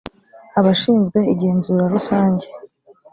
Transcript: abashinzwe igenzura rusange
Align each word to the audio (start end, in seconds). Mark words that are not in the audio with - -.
abashinzwe 0.59 1.19
igenzura 1.33 1.83
rusange 1.93 2.45